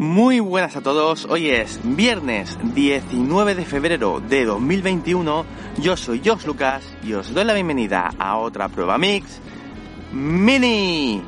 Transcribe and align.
Muy 0.00 0.40
buenas 0.40 0.76
a 0.76 0.80
todos, 0.80 1.26
hoy 1.26 1.50
es 1.50 1.78
viernes 1.84 2.56
19 2.74 3.54
de 3.54 3.66
febrero 3.66 4.22
de 4.26 4.46
2021, 4.46 5.44
yo 5.76 5.94
soy 5.94 6.22
Josh 6.24 6.46
Lucas 6.46 6.82
y 7.04 7.12
os 7.12 7.34
doy 7.34 7.44
la 7.44 7.52
bienvenida 7.52 8.10
a 8.18 8.38
otra 8.38 8.70
prueba 8.70 8.96
mix 8.96 9.26
mini. 10.10 11.22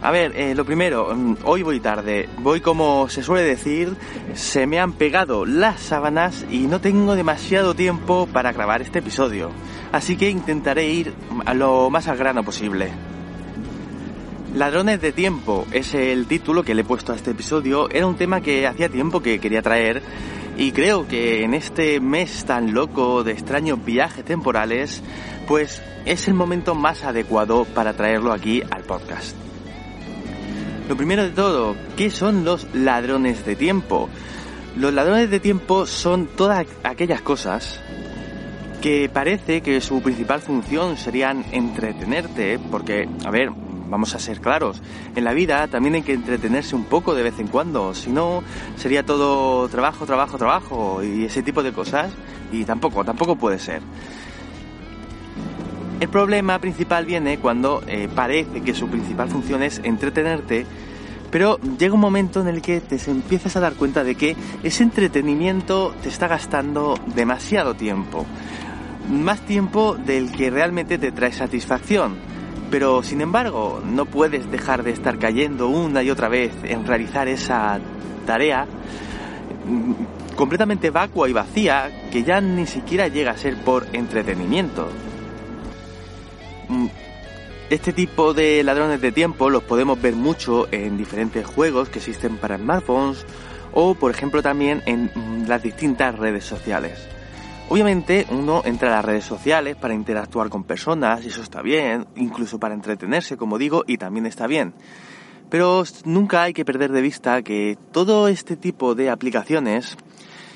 A 0.00 0.10
ver, 0.10 0.32
eh, 0.36 0.54
lo 0.54 0.64
primero, 0.64 1.14
mm, 1.14 1.36
hoy 1.44 1.62
voy 1.62 1.80
tarde, 1.80 2.30
voy 2.38 2.62
como 2.62 3.10
se 3.10 3.22
suele 3.22 3.46
decir, 3.46 3.94
se 4.32 4.66
me 4.66 4.80
han 4.80 4.94
pegado 4.94 5.44
las 5.44 5.78
sábanas 5.78 6.46
y 6.50 6.60
no 6.60 6.80
tengo 6.80 7.14
demasiado 7.14 7.74
tiempo 7.74 8.26
para 8.32 8.54
grabar 8.54 8.80
este 8.80 9.00
episodio, 9.00 9.50
así 9.92 10.16
que 10.16 10.30
intentaré 10.30 10.88
ir 10.88 11.12
lo 11.52 11.90
más 11.90 12.08
al 12.08 12.16
grano 12.16 12.42
posible. 12.42 12.90
Ladrones 14.58 15.00
de 15.00 15.12
tiempo 15.12 15.68
es 15.70 15.94
el 15.94 16.26
título 16.26 16.64
que 16.64 16.74
le 16.74 16.80
he 16.80 16.84
puesto 16.84 17.12
a 17.12 17.14
este 17.14 17.30
episodio. 17.30 17.88
Era 17.90 18.08
un 18.08 18.16
tema 18.16 18.40
que 18.40 18.66
hacía 18.66 18.88
tiempo 18.88 19.22
que 19.22 19.38
quería 19.38 19.62
traer 19.62 20.02
y 20.56 20.72
creo 20.72 21.06
que 21.06 21.44
en 21.44 21.54
este 21.54 22.00
mes 22.00 22.44
tan 22.44 22.74
loco 22.74 23.22
de 23.22 23.30
extraños 23.30 23.84
viajes 23.84 24.24
temporales, 24.24 25.00
pues 25.46 25.80
es 26.06 26.26
el 26.26 26.34
momento 26.34 26.74
más 26.74 27.04
adecuado 27.04 27.66
para 27.66 27.92
traerlo 27.92 28.32
aquí 28.32 28.60
al 28.68 28.82
podcast. 28.82 29.36
Lo 30.88 30.96
primero 30.96 31.22
de 31.22 31.30
todo, 31.30 31.76
¿qué 31.96 32.10
son 32.10 32.44
los 32.44 32.66
ladrones 32.74 33.46
de 33.46 33.54
tiempo? 33.54 34.08
Los 34.74 34.92
ladrones 34.92 35.30
de 35.30 35.38
tiempo 35.38 35.86
son 35.86 36.26
todas 36.26 36.66
aquellas 36.82 37.22
cosas 37.22 37.78
que 38.82 39.08
parece 39.08 39.60
que 39.60 39.80
su 39.80 40.02
principal 40.02 40.40
función 40.40 40.96
serían 40.96 41.44
entretenerte, 41.52 42.58
porque, 42.58 43.08
a 43.24 43.30
ver, 43.30 43.50
vamos 43.88 44.14
a 44.14 44.18
ser 44.18 44.40
claros, 44.40 44.80
en 45.14 45.24
la 45.24 45.32
vida 45.32 45.66
también 45.68 45.94
hay 45.94 46.02
que 46.02 46.12
entretenerse 46.12 46.76
un 46.76 46.84
poco 46.84 47.14
de 47.14 47.22
vez 47.22 47.38
en 47.38 47.48
cuando, 47.48 47.94
si 47.94 48.10
no 48.10 48.42
sería 48.76 49.04
todo 49.04 49.68
trabajo, 49.68 50.06
trabajo, 50.06 50.38
trabajo 50.38 51.02
y 51.02 51.24
ese 51.24 51.42
tipo 51.42 51.62
de 51.62 51.72
cosas. 51.72 52.10
Y 52.50 52.64
tampoco, 52.64 53.04
tampoco 53.04 53.36
puede 53.36 53.58
ser. 53.58 53.82
El 56.00 56.08
problema 56.08 56.58
principal 56.60 57.04
viene 57.04 57.38
cuando 57.38 57.82
eh, 57.86 58.08
parece 58.14 58.62
que 58.62 58.72
su 58.72 58.88
principal 58.88 59.28
función 59.28 59.62
es 59.62 59.80
entretenerte, 59.82 60.64
pero 61.30 61.58
llega 61.78 61.94
un 61.94 62.00
momento 62.00 62.40
en 62.40 62.48
el 62.48 62.62
que 62.62 62.80
te 62.80 62.98
empiezas 63.10 63.56
a 63.56 63.60
dar 63.60 63.74
cuenta 63.74 64.04
de 64.04 64.14
que 64.14 64.36
ese 64.62 64.84
entretenimiento 64.84 65.94
te 66.02 66.08
está 66.08 66.28
gastando 66.28 66.96
demasiado 67.14 67.74
tiempo, 67.74 68.24
más 69.10 69.40
tiempo 69.40 69.96
del 69.96 70.30
que 70.30 70.50
realmente 70.50 70.98
te 70.98 71.10
trae 71.10 71.32
satisfacción 71.32 72.16
pero 72.70 73.02
sin 73.02 73.20
embargo, 73.20 73.82
no 73.84 74.04
puedes 74.04 74.50
dejar 74.50 74.82
de 74.82 74.90
estar 74.90 75.18
cayendo 75.18 75.68
una 75.68 76.02
y 76.02 76.10
otra 76.10 76.28
vez 76.28 76.52
en 76.64 76.86
realizar 76.86 77.28
esa 77.28 77.80
tarea 78.26 78.66
mm, 79.66 80.34
completamente 80.36 80.90
vacua 80.90 81.28
y 81.28 81.32
vacía 81.32 81.90
que 82.10 82.22
ya 82.24 82.40
ni 82.40 82.66
siquiera 82.66 83.08
llega 83.08 83.32
a 83.32 83.36
ser 83.36 83.56
por 83.56 83.86
entretenimiento. 83.92 84.88
Mm, 86.68 86.86
este 87.70 87.92
tipo 87.92 88.34
de 88.34 88.62
ladrones 88.62 89.00
de 89.00 89.12
tiempo 89.12 89.50
los 89.50 89.62
podemos 89.62 90.00
ver 90.00 90.14
mucho 90.14 90.68
en 90.70 90.96
diferentes 90.96 91.46
juegos 91.46 91.88
que 91.88 91.98
existen 91.98 92.36
para 92.36 92.56
smartphones 92.58 93.26
o 93.72 93.94
por 93.94 94.10
ejemplo 94.10 94.42
también 94.42 94.82
en 94.86 95.10
mm, 95.14 95.48
las 95.48 95.62
distintas 95.62 96.18
redes 96.18 96.44
sociales. 96.44 97.17
Obviamente 97.70 98.26
uno 98.30 98.62
entra 98.64 98.88
a 98.88 98.96
las 98.96 99.04
redes 99.04 99.24
sociales 99.24 99.76
para 99.76 99.92
interactuar 99.92 100.48
con 100.48 100.64
personas 100.64 101.22
y 101.24 101.28
eso 101.28 101.42
está 101.42 101.60
bien, 101.60 102.06
incluso 102.16 102.58
para 102.58 102.74
entretenerse, 102.74 103.36
como 103.36 103.58
digo, 103.58 103.84
y 103.86 103.98
también 103.98 104.24
está 104.24 104.46
bien. 104.46 104.72
Pero 105.50 105.84
nunca 106.04 106.42
hay 106.42 106.54
que 106.54 106.64
perder 106.64 106.92
de 106.92 107.02
vista 107.02 107.42
que 107.42 107.76
todo 107.92 108.28
este 108.28 108.56
tipo 108.56 108.94
de 108.94 109.10
aplicaciones 109.10 109.98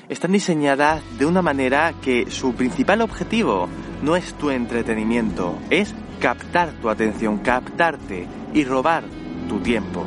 están 0.09 0.31
diseñadas 0.31 1.03
de 1.19 1.27
una 1.27 1.43
manera 1.43 1.93
que 2.01 2.29
su 2.31 2.53
principal 2.55 3.01
objetivo 3.01 3.69
no 4.01 4.15
es 4.15 4.33
tu 4.33 4.49
entretenimiento, 4.49 5.59
es 5.69 5.93
captar 6.19 6.71
tu 6.81 6.89
atención, 6.89 7.39
captarte 7.39 8.27
y 8.53 8.63
robar 8.63 9.03
tu 9.47 9.59
tiempo 9.59 10.03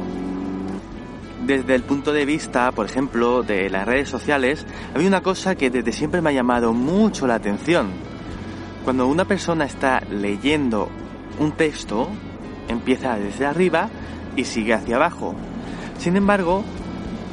desde 1.47 1.77
el 1.77 1.83
punto 1.83 2.13
de 2.13 2.25
vista, 2.25 2.73
por 2.73 2.87
ejemplo, 2.87 3.43
de 3.43 3.71
las 3.71 3.87
redes 3.87 4.09
sociales, 4.09 4.67
hay 4.95 5.07
una 5.07 5.23
cosa 5.23 5.55
que 5.55 5.71
desde 5.71 5.93
siempre 5.93 6.21
me 6.21 6.31
ha 6.31 6.33
llamado 6.33 6.73
mucho 6.73 7.27
la 7.27 7.37
atención. 7.37 7.91
Cuando 8.85 9.07
una 9.07 9.25
persona 9.25 9.65
está 9.65 10.01
leyendo 10.11 10.89
un 11.39 11.53
texto, 11.53 12.09
empieza 12.69 13.17
desde 13.17 13.47
arriba 13.47 13.89
y 14.37 14.45
sigue 14.45 14.75
hacia 14.75 14.97
abajo. 14.97 15.35
Sin 15.99 16.17
embargo, 16.17 16.65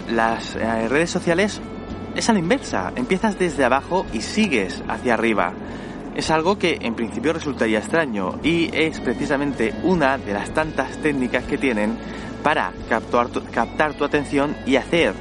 las 0.09 0.55
eh, 0.55 0.87
redes 0.87 1.09
sociales 1.09 1.59
es 2.15 2.29
a 2.29 2.33
la 2.33 2.39
inversa, 2.39 2.93
empiezas 2.95 3.39
desde 3.39 3.65
abajo 3.65 4.05
y 4.13 4.21
sigues 4.21 4.83
hacia 4.87 5.15
arriba. 5.15 5.53
Es 6.15 6.29
algo 6.29 6.59
que 6.59 6.77
en 6.81 6.93
principio 6.93 7.33
resultaría 7.33 7.79
extraño 7.79 8.39
y 8.43 8.69
es 8.71 8.99
precisamente 8.99 9.73
una 9.83 10.19
de 10.19 10.33
las 10.33 10.53
tantas 10.53 10.97
técnicas 10.97 11.43
que 11.45 11.57
tienen 11.57 11.97
para 12.43 12.73
captar 12.89 13.29
tu, 13.29 13.43
captar 13.45 13.93
tu 13.93 14.03
atención 14.03 14.55
y 14.65 14.75
hacer 14.75 15.13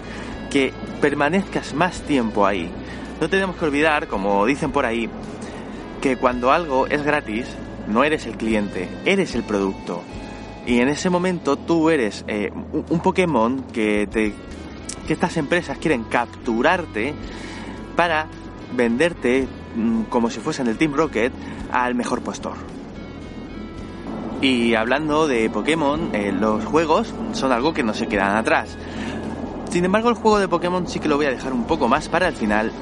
que 0.51 0.73
permanezcas 1.01 1.75
más 1.75 2.03
tiempo 2.03 2.47
ahí. 2.47 2.71
No 3.21 3.29
tenemos 3.31 3.57
que 3.57 3.65
olvidar, 3.65 4.09
como 4.09 4.45
dicen 4.45 4.73
por 4.73 4.85
ahí, 4.85 5.09
que 6.01 6.17
cuando 6.17 6.51
algo 6.51 6.87
es 6.89 7.03
gratis, 7.03 7.47
no 7.87 8.05
eres 8.05 8.27
el 8.27 8.37
cliente, 8.37 8.89
eres 9.05 9.35
el 9.35 9.45
producto. 9.45 10.03
Y 10.67 10.81
en 10.81 10.89
ese 10.89 11.11
momento 11.11 11.57
tú 11.57 11.91
eres 11.91 12.25
eh, 12.29 12.51
un 12.53 13.01
Pokémon 13.01 13.65
que 13.73 14.09
estas 15.09 15.37
empresas 15.37 15.79
quieren 15.79 16.05
capturarte 16.05 17.15
para 17.97 18.27
venderte 18.75 19.47
mm, 19.77 20.03
como 20.05 20.31
si 20.31 20.41
fuesen 20.41 20.67
el 20.67 20.77
Team 20.77 20.95
Rocket 20.95 21.33
al 21.71 21.95
mejor 21.95 22.23
postor. 22.23 22.57
Y 24.43 24.75
hablando 24.75 25.29
de 25.29 25.49
Pokémon, 25.49 26.11
eh, 26.13 26.33
los 26.33 26.65
juegos 26.65 27.15
son 27.33 27.53
algo 27.53 27.73
que 27.73 27.85
no 27.85 27.95
se 27.95 28.09
quedan 28.09 28.35
atrás. 28.35 28.77
Sin 29.71 29.85
embargo, 29.85 30.09
el 30.09 30.17
juego 30.17 30.41
de 30.41 30.49
Pokémon 30.49 30.89
sí 30.89 30.99
que 30.99 31.09
lo 31.09 31.17
voy 31.17 31.27
a 31.27 31.31
dejar 31.31 31.53
un 31.53 31.65
poco 31.65 31.87
más 31.87 32.09
para 32.09 32.27
el 32.27 32.35
final. 32.35 32.73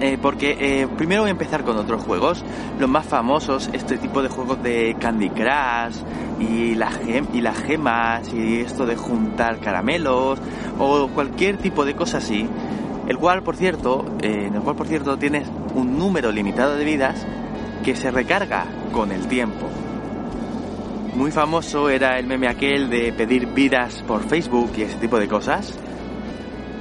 Eh, 0.00 0.18
porque 0.20 0.56
eh, 0.58 0.88
primero 0.96 1.22
voy 1.22 1.28
a 1.28 1.30
empezar 1.30 1.62
con 1.62 1.76
otros 1.76 2.02
juegos, 2.02 2.44
los 2.80 2.90
más 2.90 3.06
famosos, 3.06 3.70
este 3.72 3.98
tipo 3.98 4.20
de 4.20 4.30
juegos 4.30 4.60
de 4.64 4.96
Candy 4.98 5.30
Crush 5.30 6.02
y, 6.40 6.74
las 6.74 6.98
y 7.32 7.40
las 7.40 7.56
gemas 7.58 8.28
y 8.34 8.62
esto 8.62 8.84
de 8.84 8.96
juntar 8.96 9.60
caramelos 9.60 10.40
o 10.76 11.06
cualquier 11.14 11.58
tipo 11.58 11.84
de 11.84 11.94
cosa 11.94 12.18
así, 12.18 12.48
el 13.06 13.16
cual 13.16 13.44
por 13.44 13.54
cierto, 13.54 14.04
el 14.20 14.50
cual 14.60 14.74
por 14.74 14.88
cierto 14.88 15.16
tienes 15.18 15.48
un 15.76 15.96
número 15.96 16.32
limitado 16.32 16.74
de 16.74 16.84
vidas 16.84 17.24
que 17.84 17.94
se 17.94 18.10
recarga 18.10 18.66
con 18.92 19.12
el 19.12 19.28
tiempo. 19.28 19.68
Muy 21.14 21.30
famoso 21.30 21.90
era 21.90 22.18
el 22.18 22.26
meme 22.26 22.48
aquel 22.48 22.88
de 22.88 23.12
pedir 23.12 23.46
vidas 23.46 24.02
por 24.06 24.22
Facebook 24.22 24.72
y 24.78 24.82
ese 24.82 24.96
tipo 24.96 25.18
de 25.18 25.28
cosas. 25.28 25.78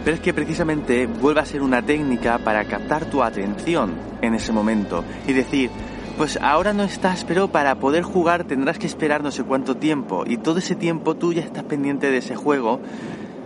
Pero 0.06 0.16
es 0.16 0.22
que 0.22 0.34
precisamente 0.34 1.06
vuelve 1.06 1.42
a 1.42 1.46
ser 1.46 1.62
una 1.62 1.82
técnica 1.82 2.40
para 2.40 2.64
captar 2.64 3.06
tu 3.06 3.22
atención 3.22 3.94
en 4.22 4.34
ese 4.34 4.54
momento 4.54 5.04
y 5.28 5.34
decir, 5.34 5.70
pues 6.18 6.40
ahora 6.42 6.72
no 6.72 6.84
estás, 6.84 7.26
pero 7.26 7.50
para 7.50 7.76
poder 7.76 8.04
jugar 8.04 8.46
tendrás 8.46 8.80
que 8.80 8.88
esperar 8.88 9.22
no 9.22 9.32
sé 9.32 9.44
cuánto 9.44 9.76
tiempo 9.76 10.24
y 10.26 10.38
todo 10.38 10.60
ese 10.60 10.76
tiempo 10.76 11.16
tú 11.16 11.34
ya 11.34 11.42
estás 11.42 11.64
pendiente 11.66 12.10
de 12.10 12.18
ese 12.18 12.36
juego 12.36 12.80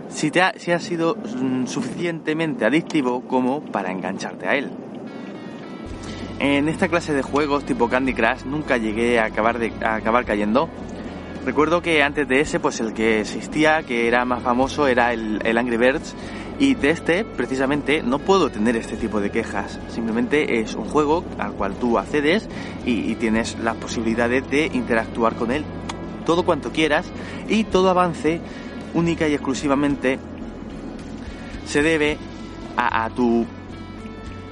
si, 0.08 0.30
te 0.30 0.40
ha, 0.40 0.54
si 0.56 0.70
ha 0.70 0.78
sido 0.78 1.16
mm, 1.16 1.66
suficientemente 1.66 2.64
adictivo 2.64 3.22
como 3.22 3.60
para 3.60 3.90
engancharte 3.90 4.46
a 4.46 4.54
él. 4.54 4.70
En 6.38 6.68
esta 6.68 6.88
clase 6.88 7.14
de 7.14 7.22
juegos 7.22 7.64
tipo 7.64 7.88
Candy 7.88 8.12
Crush 8.12 8.44
nunca 8.44 8.76
llegué 8.76 9.18
a 9.18 9.26
acabar, 9.26 9.58
de, 9.58 9.72
acabar 9.84 10.24
cayendo. 10.24 10.68
Recuerdo 11.44 11.80
que 11.80 12.02
antes 12.02 12.28
de 12.28 12.40
ese, 12.40 12.60
pues 12.60 12.80
el 12.80 12.92
que 12.92 13.20
existía, 13.20 13.82
que 13.84 14.08
era 14.08 14.24
más 14.24 14.42
famoso, 14.42 14.86
era 14.88 15.12
el, 15.12 15.56
Angry 15.56 15.76
Birds, 15.76 16.14
Y 16.58 16.74
de 16.74 16.90
este, 16.90 17.24
precisamente, 17.24 18.02
no 18.02 18.18
puedo 18.18 18.50
tener 18.50 18.76
este 18.76 18.96
tipo 18.96 19.20
de 19.20 19.30
quejas. 19.30 19.78
Simplemente 19.88 20.60
es 20.60 20.74
un 20.74 20.84
juego 20.86 21.24
al 21.38 21.52
cual 21.52 21.74
tú 21.74 21.98
accedes 21.98 22.48
y, 22.84 23.14
tienes 23.14 23.58
las 23.60 23.76
posibilidades 23.76 24.48
de 24.50 24.66
interactuar 24.72 25.36
con 25.36 25.52
él 25.52 25.64
todo 26.26 26.44
cuanto 26.44 26.72
quieras 26.72 27.06
y 27.48 27.64
todo 27.64 27.88
avance 27.88 28.40
única 28.92 29.28
y 29.28 29.34
exclusivamente 29.34 30.18
se 31.64 31.82
debe 31.82 32.18
a, 32.76 33.08
tu 33.10 33.46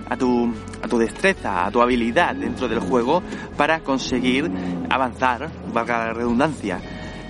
a 0.08 0.16
tu 0.16 0.52
a 0.82 0.88
tu 0.88 0.98
destreza, 0.98 1.66
a 1.66 1.70
tu 1.70 1.80
habilidad 1.80 2.34
dentro 2.34 2.68
del 2.68 2.80
juego 2.80 3.22
para 3.56 3.80
conseguir 3.80 4.50
avanzar, 4.90 5.50
valga 5.72 6.06
la 6.06 6.12
redundancia 6.12 6.80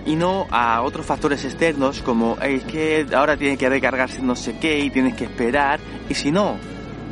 y 0.06 0.16
no 0.16 0.46
a 0.50 0.82
otros 0.82 1.06
factores 1.06 1.44
externos 1.44 2.02
como 2.02 2.36
es 2.40 2.64
que 2.64 3.06
ahora 3.14 3.36
tiene 3.36 3.56
que 3.56 3.68
recargarse 3.68 4.22
no 4.22 4.36
sé 4.36 4.58
qué 4.58 4.78
y 4.78 4.90
tienes 4.90 5.14
que 5.14 5.24
esperar 5.24 5.80
y 6.08 6.14
si 6.14 6.30
no, 6.30 6.56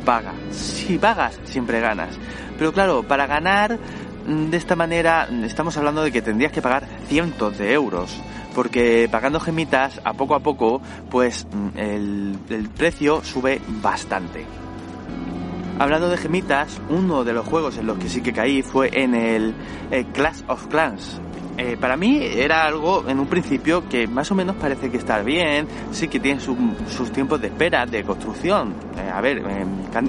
paga. 0.05 0.33
Si 0.51 0.97
pagas, 0.97 1.39
siempre 1.45 1.79
ganas. 1.79 2.17
Pero 2.57 2.71
claro, 2.71 3.03
para 3.03 3.25
ganar 3.25 3.79
mm, 4.27 4.49
de 4.49 4.57
esta 4.57 4.75
manera 4.75 5.27
estamos 5.43 5.75
hablando 5.77 6.03
de 6.03 6.11
que 6.11 6.21
tendrías 6.21 6.51
que 6.51 6.61
pagar 6.61 6.87
cientos 7.07 7.57
de 7.57 7.73
euros 7.73 8.21
porque 8.53 9.09
pagando 9.11 9.39
gemitas 9.39 9.99
a 10.03 10.13
poco 10.13 10.35
a 10.35 10.39
poco 10.39 10.81
pues 11.09 11.47
mm, 11.51 11.77
el, 11.77 12.37
el 12.49 12.69
precio 12.69 13.23
sube 13.23 13.59
bastante. 13.81 14.45
Hablando 15.79 16.09
de 16.09 16.17
gemitas, 16.17 16.79
uno 16.89 17.23
de 17.23 17.33
los 17.33 17.45
juegos 17.45 17.77
en 17.77 17.87
los 17.87 17.97
que 17.97 18.09
sí 18.09 18.21
que 18.21 18.31
caí 18.31 18.61
fue 18.61 18.89
en 18.93 19.15
el, 19.15 19.53
el 19.91 20.05
Clash 20.07 20.41
of 20.47 20.67
Clans, 20.67 21.19
eh, 21.57 21.77
para 21.79 21.95
mí 21.97 22.19
era 22.21 22.65
algo 22.65 23.07
en 23.07 23.19
un 23.19 23.27
principio 23.27 23.87
que 23.87 24.07
más 24.07 24.31
o 24.31 24.35
menos 24.35 24.55
parece 24.55 24.89
que 24.89 24.97
está 24.97 25.21
bien, 25.21 25.67
sí 25.91 26.07
que 26.07 26.19
tiene 26.19 26.39
sus 26.39 27.11
tiempos 27.11 27.39
de 27.41 27.47
espera, 27.47 27.85
de 27.85 28.03
construcción. 28.03 28.73
Eh, 28.97 29.09
a 29.09 29.21
ver, 29.21 29.43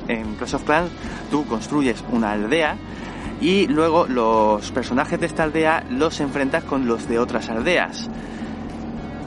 en 0.08 0.34
Clash 0.36 0.54
of 0.54 0.64
Clans 0.64 0.90
tú 1.30 1.46
construyes 1.46 2.02
una 2.12 2.32
aldea 2.32 2.76
y 3.40 3.66
luego 3.66 4.06
los 4.06 4.70
personajes 4.72 5.20
de 5.20 5.26
esta 5.26 5.42
aldea 5.42 5.84
los 5.90 6.18
enfrentas 6.20 6.64
con 6.64 6.86
los 6.86 7.06
de 7.08 7.18
otras 7.18 7.50
aldeas. 7.50 8.08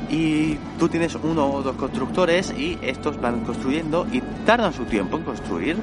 Y 0.09 0.55
tú 0.79 0.87
tienes 0.89 1.15
uno 1.15 1.51
o 1.51 1.61
dos 1.61 1.75
constructores 1.75 2.51
y 2.57 2.79
estos 2.81 3.19
van 3.21 3.41
construyendo 3.41 4.07
y 4.11 4.21
tardan 4.45 4.73
su 4.73 4.85
tiempo 4.85 5.17
en 5.17 5.23
construir. 5.23 5.77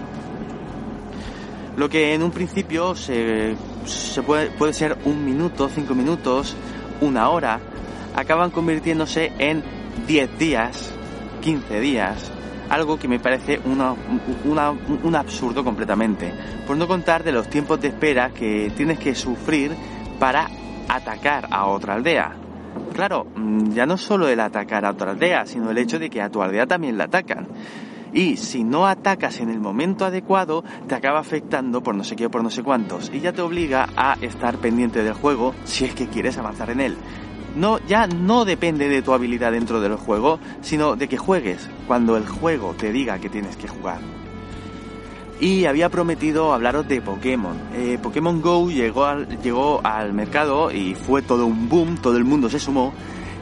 Lo 1.77 1.89
que 1.89 2.15
en 2.15 2.23
un 2.23 2.31
principio 2.31 2.95
se, 2.95 3.57
puede, 4.25 4.51
puede 4.51 4.73
ser 4.73 4.97
un 5.05 5.25
minuto, 5.25 5.69
cinco 5.69 5.95
minutos, 5.95 6.57
una 7.01 7.29
hora, 7.31 7.59
acaban 8.15 8.51
convirtiéndose 8.51 9.33
en 9.39 9.63
10 10.07 10.39
días, 10.39 10.93
15 11.41 11.81
días, 11.81 12.31
algo 12.69 12.99
que 12.99 13.09
me 13.09 13.19
parece 13.19 13.61
un 13.65 15.17
absurdo 15.17 15.65
completamente. 15.65 16.33
Por 16.67 16.77
no 16.77 16.87
contar 16.87 17.25
de 17.25 17.33
los 17.33 17.51
tiempos 17.51 17.81
de 17.81 17.89
espera 17.89 18.31
que 18.31 18.73
tienes 18.77 18.99
que 19.01 19.15
sufrir 19.15 19.73
para 20.21 20.49
atacar 20.89 21.49
a 21.51 21.67
otra 21.67 21.95
aldea. 21.95 22.37
Claro, 22.93 23.27
mm, 23.35 23.73
ya 23.73 23.85
no 23.85 23.97
solo 23.97 24.29
el 24.29 24.39
atacar 24.39 24.85
a 24.85 24.91
otra 24.91 25.11
aldea, 25.11 25.45
sino 25.47 25.71
el 25.71 25.79
hecho 25.79 25.99
de 25.99 26.09
que 26.09 26.23
a 26.23 26.31
tu 26.31 26.41
aldea 26.41 26.67
también 26.67 26.97
la 26.97 27.05
atacan 27.05 27.49
y 28.15 28.37
si 28.37 28.65
no 28.65 28.87
atacas 28.87 29.41
en 29.41 29.51
el 29.51 29.61
momento 29.61 30.05
adecuado 30.05 30.65
te 30.87 30.95
acaba 30.95 31.19
afectando 31.19 31.83
por 31.83 31.95
no 31.95 32.05
sé 32.05 32.17
qué 32.17 32.27
o 32.27 32.31
por 32.31 32.43
no 32.43 32.51
sé 32.51 32.63
cuántos 32.63 33.11
y 33.13 33.21
ya 33.21 33.33
te 33.33 33.43
obliga 33.43 33.89
a 33.97 34.17
estar 34.21 34.57
pendiente 34.59 35.03
del 35.03 35.15
juego 35.15 35.55
si 35.65 35.85
es 35.85 35.95
que 35.95 36.07
quieres 36.07 36.39
avanzar 36.39 36.71
en 36.71 36.81
él. 36.81 36.97
No, 37.57 37.79
ya 37.87 38.07
no 38.07 38.45
depende 38.45 38.89
de 38.89 39.03
tu 39.03 39.13
habilidad 39.13 39.53
dentro 39.53 39.81
del 39.81 39.95
juego, 39.95 40.41
sino 40.61 40.97
de 40.97 41.09
que 41.09 41.17
juegues 41.17 41.69
cuando 41.87 42.17
el 42.17 42.27
juego 42.27 42.75
te 42.75 42.91
diga 42.91 43.21
que 43.21 43.29
tienes 43.29 43.57
que 43.57 43.69
jugar. 43.69 44.01
Y 45.41 45.67
había 45.67 45.89
prometido 45.89 46.53
hablaros 46.53 46.89
de 46.89 47.01
Pokémon. 47.01 47.57
Eh, 47.75 47.99
Pokémon 48.03 48.41
Go 48.41 48.71
llegó 48.71 49.05
al, 49.05 49.41
llegó 49.41 49.81
al 49.85 50.13
mercado 50.13 50.73
y 50.73 50.95
fue 50.95 51.23
todo 51.23 51.47
un 51.47 51.69
boom, 51.69 51.99
todo 51.99 52.17
el 52.17 52.25
mundo 52.25 52.49
se 52.51 52.59
sumó 52.59 52.93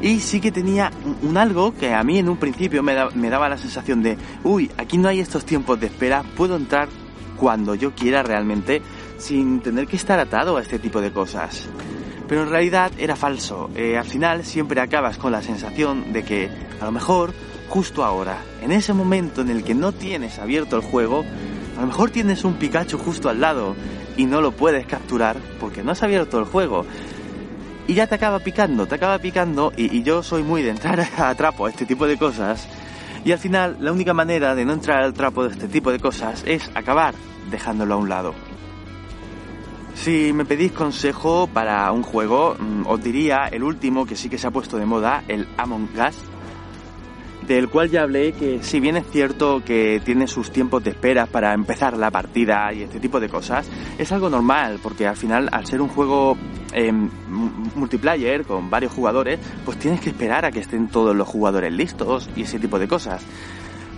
y 0.03 0.19
sí 0.19 0.41
que 0.41 0.51
tenía 0.51 0.91
un 1.23 1.37
algo 1.37 1.75
que 1.75 1.95
a 1.95 2.03
mí 2.03 2.19
en 2.19 2.29
un 2.29 2.37
principio 2.37 2.83
me, 2.83 2.93
daba 2.95 3.49
la 3.49 3.57
sensación 3.57 4.03
de, 4.03 4.19
uy, 4.43 4.69
aquí 4.77 4.99
no 4.99 5.09
hay 5.09 5.21
estos 5.21 5.45
tiempos 5.47 5.79
de 5.79 5.87
espera, 5.87 6.25
puedo 6.37 6.57
entrar 6.57 6.89
cuando 7.37 7.77
yo 7.77 7.95
quiera 7.95 8.25
realmente 8.25 8.83
sin 9.19 9.61
tener 9.61 9.87
que 9.87 9.95
estar 9.95 10.19
atado 10.19 10.57
a 10.57 10.63
este 10.63 10.81
tipo 10.81 11.01
de 11.01 11.13
cosas. 11.13 11.69
Pero 12.27 12.43
en 12.43 12.51
realidad 12.51 12.91
era 12.99 13.15
falso. 13.15 13.71
Eh, 13.77 13.97
al 13.97 14.05
final 14.05 14.45
siempre 14.45 14.81
acabas 14.81 15.19
con 15.19 15.31
la 15.31 15.43
sensación 15.43 16.13
de 16.13 16.25
que 16.25 16.51
a 16.81 16.85
lo 16.85 16.93
mejor 16.93 17.33
justo 17.69 18.05
ahora, 18.05 18.39
en 18.61 18.73
ese 18.73 18.93
momento 18.93 19.41
en 19.41 19.51
el 19.51 19.63
que 19.63 19.75
no 19.75 19.93
tienes 19.93 20.41
abierto 20.41 20.77
el 20.77 20.83
juego, 20.83 21.25
a 21.79 21.81
lo 21.81 21.87
mejor 21.87 22.11
tienes 22.11 22.45
un 22.45 22.55
Pikachu 22.55 22.99
justo 22.99 23.29
al 23.29 23.41
lado 23.41 23.77
y 24.17 24.27
no 24.27 24.41
lo 24.41 24.51
puedes 24.51 24.85
capturar 24.85 25.37
porque 25.61 25.85
no 25.85 25.93
has 25.93 26.03
abierto 26.03 26.39
el 26.41 26.45
juego 26.45 26.85
y 27.87 27.95
ya 27.95 28.07
te 28.07 28.15
acaba 28.15 28.39
picando, 28.39 28.87
te 28.87 28.95
acaba 28.95 29.19
picando 29.19 29.73
y, 29.77 30.03
yo 30.03 30.23
soy 30.23 30.43
muy 30.43 30.63
de 30.63 30.71
entrar 30.71 31.01
a 31.19 31.35
trapo 31.35 31.67
a 31.67 31.71
este 31.71 31.87
tipo 31.87 32.07
de 32.07 32.17
cosas 32.17 32.69
y 33.25 33.33
al 33.33 33.39
final 33.39 33.77
la 33.81 33.93
única 33.93 34.15
manera 34.15 34.55
de 34.55 34.65
no 34.65 34.73
entrar 34.73 35.03
al 35.03 35.15
trapo 35.15 35.45
de 35.45 35.51
este 35.51 35.69
tipo 35.69 35.93
de 35.93 35.99
cosas 35.99 36.43
es 36.47 36.71
acabar 36.75 37.15
dejándolo 37.51 37.95
a 37.95 37.97
un 37.99 38.09
lado. 38.09 38.35
Si 39.95 40.33
me 40.33 40.45
pedís 40.45 40.73
consejo 40.73 41.47
para 41.47 41.91
un 41.93 42.03
juego, 42.03 42.57
mm, 42.59 42.87
os 42.87 43.03
diría 43.03 43.49
el 43.53 43.63
último 43.63 44.07
que 44.07 44.17
sí 44.17 44.29
que 44.29 44.39
se 44.39 44.47
ha 44.47 44.51
puesto 44.51 44.79
de 44.79 44.87
moda, 44.87 45.23
el 45.29 45.47
Among 45.57 45.91
Us, 45.95 46.17
del 47.47 47.69
cual 47.69 47.91
ya 47.91 48.03
hablé 48.03 48.33
que 48.33 48.63
si 48.63 48.81
bien 48.81 48.97
es 48.97 49.07
cierto 49.11 49.63
que 49.65 50.01
tiene 50.05 50.27
sus 50.27 50.51
tiempos 50.51 50.83
de 50.85 50.91
espera 50.91 51.27
para 51.27 51.53
empezar 51.55 51.97
la 51.97 52.11
partida 52.11 52.73
y 52.73 52.83
este 52.83 53.01
tipo 53.01 53.21
de 53.21 53.29
cosas, 53.29 53.69
es 53.99 54.13
algo 54.13 54.31
normal 54.31 54.79
porque 54.83 55.07
al 55.07 55.17
final 55.17 55.49
al 55.53 55.67
ser 55.67 55.81
un 55.81 55.89
juego 55.89 56.37
em, 56.73 57.09
multiplayer 57.75 58.45
con 58.45 58.71
varios 58.71 58.93
jugadores, 58.93 59.39
pues 59.65 59.79
tienes 59.79 60.01
que 60.01 60.11
esperar 60.11 60.45
a 60.45 60.53
que 60.53 60.61
estén 60.61 60.89
todos 60.89 61.15
los 61.15 61.29
jugadores 61.29 61.73
listos 61.73 62.29
y 62.37 62.43
ese 62.43 62.59
tipo 62.59 62.79
de 62.79 62.89
cosas. 62.89 63.23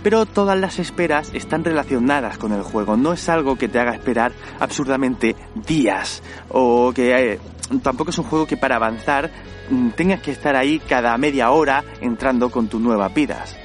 Pero 0.03 0.27
todas 0.27 0.59
las 0.59 0.77
esperas 0.77 1.31
están 1.33 1.63
relacionadas 1.63 2.37
con 2.37 2.51
el 2.51 2.61
juego, 2.61 2.95
no 2.95 3.13
es 3.13 3.27
algo 3.27 3.55
que 3.55 3.67
te 3.67 3.79
haga 3.79 3.95
esperar 3.95 4.33
absurdamente 4.59 5.35
días 5.65 6.21
o 6.49 6.93
que 6.93 7.33
eh, 7.33 7.39
tampoco 7.81 8.11
es 8.11 8.17
un 8.17 8.25
juego 8.25 8.45
que 8.45 8.57
para 8.57 8.75
avanzar 8.75 9.31
mm, 9.69 9.89
tengas 9.89 10.21
que 10.21 10.31
estar 10.31 10.55
ahí 10.55 10.79
cada 10.79 11.17
media 11.17 11.51
hora 11.51 11.83
entrando 12.01 12.49
con 12.49 12.67
tu 12.67 12.79
nueva 12.79 13.09
pidas. 13.09 13.55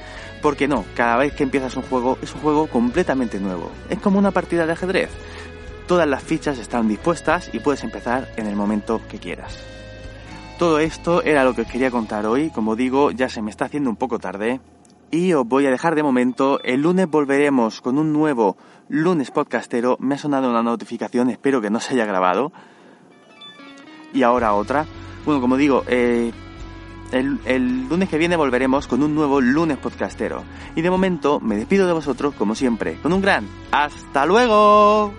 Porque 0.41 0.67
no, 0.67 0.85
cada 0.95 1.17
vez 1.17 1.33
que 1.33 1.43
empiezas 1.43 1.75
un 1.77 1.83
juego 1.83 2.17
es 2.21 2.33
un 2.33 2.41
juego 2.41 2.67
completamente 2.67 3.39
nuevo. 3.39 3.71
Es 3.89 3.99
como 3.99 4.17
una 4.17 4.31
partida 4.31 4.65
de 4.65 4.73
ajedrez. 4.73 5.09
Todas 5.87 6.07
las 6.07 6.23
fichas 6.23 6.57
están 6.57 6.87
dispuestas 6.87 7.49
y 7.53 7.59
puedes 7.59 7.83
empezar 7.83 8.27
en 8.37 8.47
el 8.47 8.55
momento 8.55 9.01
que 9.09 9.19
quieras. 9.19 9.59
Todo 10.57 10.79
esto 10.79 11.23
era 11.23 11.43
lo 11.43 11.53
que 11.53 11.61
os 11.61 11.67
quería 11.67 11.91
contar 11.91 12.25
hoy. 12.25 12.49
Como 12.49 12.75
digo, 12.75 13.11
ya 13.11 13.29
se 13.29 13.41
me 13.41 13.51
está 13.51 13.65
haciendo 13.65 13.89
un 13.89 13.97
poco 13.97 14.19
tarde. 14.19 14.61
Y 15.11 15.33
os 15.33 15.45
voy 15.45 15.65
a 15.65 15.71
dejar 15.71 15.95
de 15.95 16.03
momento. 16.03 16.59
El 16.63 16.81
lunes 16.81 17.09
volveremos 17.09 17.81
con 17.81 17.97
un 17.97 18.13
nuevo 18.13 18.57
lunes 18.87 19.29
podcastero. 19.29 19.97
Me 19.99 20.15
ha 20.15 20.17
sonado 20.17 20.49
una 20.49 20.63
notificación, 20.63 21.29
espero 21.29 21.61
que 21.61 21.69
no 21.69 21.79
se 21.79 21.93
haya 21.93 22.05
grabado 22.05 22.51
y 24.13 24.23
ahora 24.23 24.53
otra. 24.53 24.85
Bueno, 25.25 25.41
como 25.41 25.57
digo, 25.57 25.83
eh, 25.87 26.31
el, 27.11 27.39
el, 27.45 27.87
lunes 27.87 28.09
que 28.09 28.17
viene 28.17 28.35
volveremos 28.35 28.87
con 28.87 29.03
un 29.03 29.13
nuevo 29.13 29.41
lunes 29.41 29.77
podcastero. 29.77 30.43
Y 30.75 30.81
de 30.81 30.89
momento 30.89 31.39
me 31.39 31.55
despido 31.55 31.87
de 31.87 31.93
vosotros, 31.93 32.33
como 32.35 32.55
siempre, 32.55 32.97
con 33.01 33.13
un 33.13 33.21
gran 33.21 33.47
¡Hasta 33.71 34.25
luego! 34.25 35.13